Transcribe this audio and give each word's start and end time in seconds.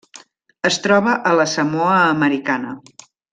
Es 0.69 0.79
troba 0.85 1.13
a 1.31 1.33
la 1.41 1.45
Samoa 1.51 1.99
Americana. 2.07 2.75